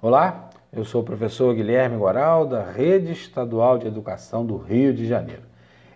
[0.00, 5.04] Olá, eu sou o professor Guilherme Goral, da Rede Estadual de Educação do Rio de
[5.04, 5.42] Janeiro.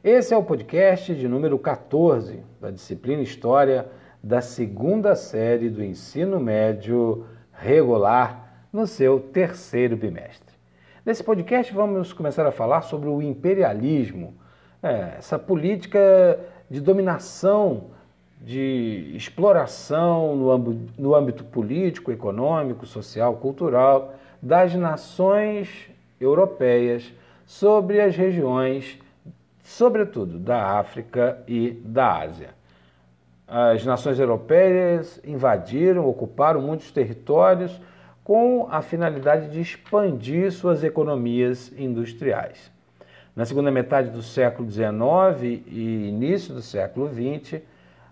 [0.03, 3.87] Esse é o podcast de número 14 da disciplina História
[4.21, 10.53] da segunda série do ensino médio regular no seu terceiro bimestre.
[11.06, 14.34] Nesse podcast vamos começar a falar sobre o imperialismo,
[14.82, 17.92] é, essa política de dominação
[18.45, 25.89] de exploração no âmbito, no âmbito político, econômico, social, cultural das nações
[26.21, 27.13] europeias
[27.47, 28.99] sobre as regiões,
[29.63, 32.51] sobretudo da África e da Ásia.
[33.47, 37.80] As nações europeias invadiram, ocuparam muitos territórios
[38.24, 42.73] com a finalidade de expandir suas economias industriais.
[43.35, 47.63] Na segunda metade do século XIX e início do século XX,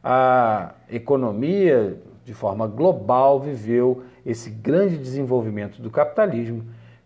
[0.03, 6.65] a economia, de forma global, viveu esse grande desenvolvimento do capitalismo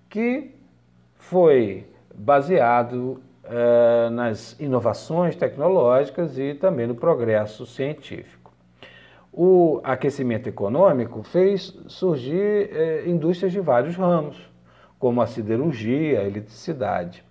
[0.09, 0.55] que
[1.17, 8.53] foi baseado eh, nas inovações tecnológicas e também no progresso científico.
[9.33, 14.51] O aquecimento econômico fez surgir eh, indústrias de vários ramos,
[14.99, 17.25] como a siderurgia, a eletricidade.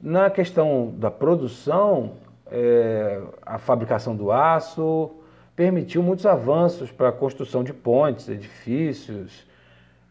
[0.00, 2.12] Na questão da produção,
[2.50, 5.10] é, a fabricação do aço,
[5.56, 9.46] permitiu muitos avanços para a construção de pontes, edifícios,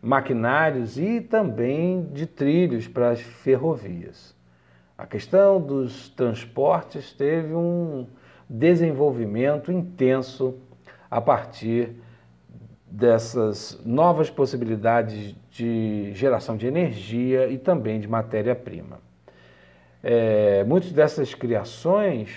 [0.01, 4.35] maquinários e também de trilhos para as ferrovias.
[4.97, 8.07] A questão dos transportes teve um
[8.49, 10.55] desenvolvimento intenso
[11.09, 11.95] a partir
[12.85, 18.99] dessas novas possibilidades de geração de energia e também de matéria-prima.
[20.03, 22.29] É, muitas dessas criações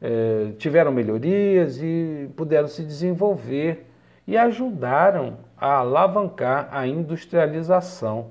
[0.00, 3.86] é, tiveram melhorias e puderam se desenvolver
[4.26, 8.28] e ajudaram a alavancar a industrialização.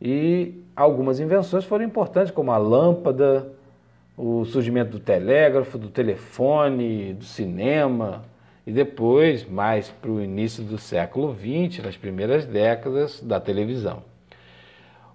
[0.00, 3.52] E algumas invenções foram importantes, como a lâmpada,
[4.16, 8.22] o surgimento do telégrafo, do telefone, do cinema,
[8.66, 14.09] e depois, mais para o início do século XX, nas primeiras décadas, da televisão.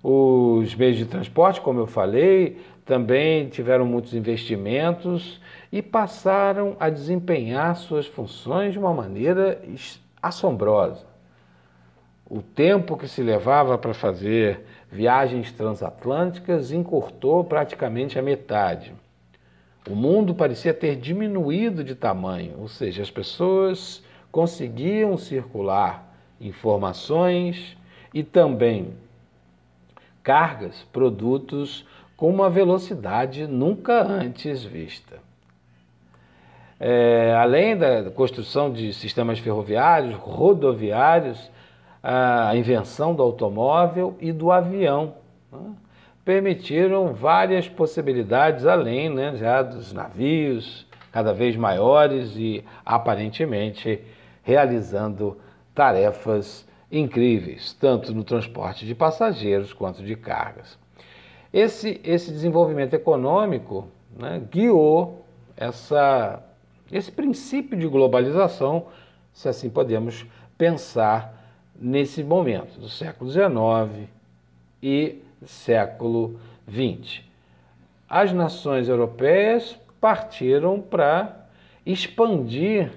[0.08, 7.76] Os meios de transporte, como eu falei, também tiveram muitos investimentos e passaram a desempenhar
[7.76, 9.60] suas funções de uma maneira
[10.22, 11.08] assombrosa.
[12.30, 18.94] O tempo que se levava para fazer viagens transatlânticas encurtou praticamente a metade.
[19.90, 27.76] O mundo parecia ter diminuído de tamanho, ou seja, as pessoas conseguiam circular informações
[28.14, 28.94] e também
[30.26, 31.86] cargas, produtos
[32.18, 35.20] com uma velocidade nunca antes vista.
[36.80, 41.50] É, além da construção de sistemas ferroviários, rodoviários,
[42.02, 45.16] a invenção do automóvel e do avião
[45.52, 45.74] né,
[46.24, 54.04] permitiram várias possibilidades além né, já dos navios cada vez maiores e aparentemente
[54.44, 55.38] realizando
[55.74, 56.68] tarefas
[57.00, 60.78] incríveis, tanto no transporte de passageiros quanto de cargas.
[61.52, 65.26] Esse, esse desenvolvimento econômico né, guiou
[65.56, 66.44] essa,
[66.92, 68.88] esse princípio de globalização,
[69.34, 70.26] se assim podemos
[70.58, 71.34] pensar
[71.78, 74.10] nesse momento, do século XIX
[74.82, 76.40] e século
[76.70, 77.22] XX.
[78.08, 81.48] As nações europeias partiram para
[81.86, 82.92] expandir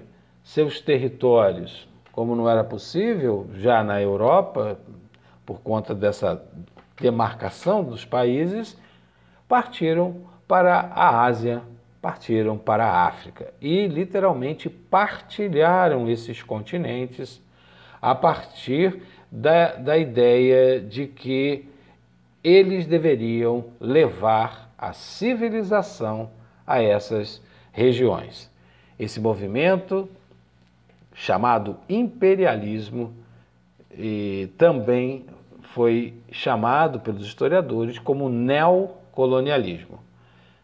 [0.45, 4.77] seus territórios como não era possível já na Europa,
[5.47, 6.45] por conta dessa
[7.01, 8.77] demarcação dos países,
[9.47, 11.63] partiram para a Ásia,
[12.03, 17.41] partiram para a África e literalmente partilharam esses continentes
[18.03, 19.01] a partir
[19.31, 21.69] da, da ideia de que
[22.43, 26.31] eles deveriam levar a civilização
[26.67, 27.41] a essas
[27.71, 28.51] regiões.
[28.99, 30.11] Esse movimento
[31.19, 33.13] chamado imperialismo
[33.91, 35.27] e também
[35.75, 39.99] foi chamado pelos historiadores como neocolonialismo.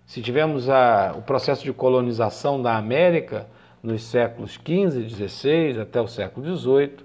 [0.06, 3.48] Se tivemos a, o processo de colonização da América
[3.82, 6.98] nos séculos XV XVI até o século XVIII,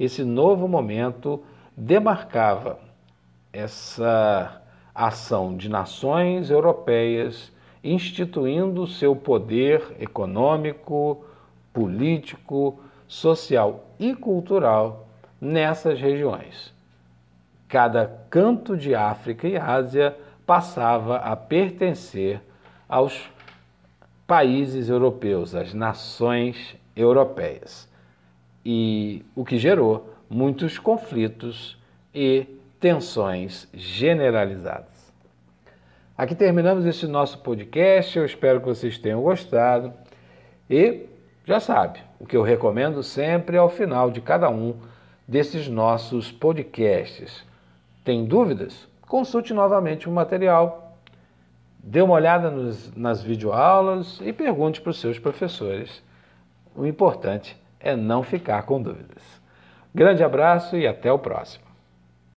[0.00, 1.42] esse novo momento
[1.76, 2.78] demarcava
[3.52, 4.62] essa
[4.94, 7.52] ação de nações europeias
[7.82, 11.22] instituindo seu poder econômico,
[11.70, 12.80] político,
[13.14, 15.08] social e cultural
[15.40, 16.74] nessas regiões.
[17.68, 22.40] Cada canto de África e Ásia passava a pertencer
[22.88, 23.30] aos
[24.26, 27.88] países europeus, às nações europeias.
[28.66, 31.78] E o que gerou muitos conflitos
[32.12, 32.46] e
[32.80, 35.12] tensões generalizadas.
[36.18, 38.18] Aqui terminamos esse nosso podcast.
[38.18, 39.92] Eu espero que vocês tenham gostado.
[40.68, 41.13] E
[41.44, 44.76] já sabe, o que eu recomendo sempre ao final de cada um
[45.28, 47.44] desses nossos podcasts.
[48.02, 48.88] Tem dúvidas?
[49.06, 50.96] Consulte novamente o material,
[51.78, 56.02] dê uma olhada nos, nas videoaulas e pergunte para os seus professores.
[56.74, 59.22] O importante é não ficar com dúvidas.
[59.94, 61.73] Grande abraço e até o próximo.